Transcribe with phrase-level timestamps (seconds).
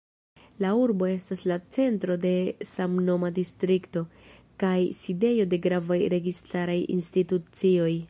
[0.63, 2.31] La urbo estas la centro de
[2.69, 4.05] samnoma distrikto,
[4.65, 7.93] kaj sidejo de gravaj registaraj institucioj.